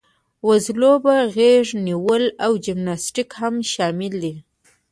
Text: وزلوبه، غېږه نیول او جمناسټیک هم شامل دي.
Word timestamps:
وزلوبه، 0.47 1.15
غېږه 1.35 1.75
نیول 1.87 2.23
او 2.45 2.51
جمناسټیک 2.65 3.29
هم 3.41 3.55
شامل 3.71 4.13
دي. 4.23 4.33